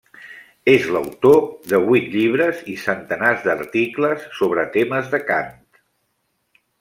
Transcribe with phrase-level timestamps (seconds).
[0.71, 1.35] És l'autor
[1.73, 5.55] de vuit llibres i centenars d'articles sobre temes de cant.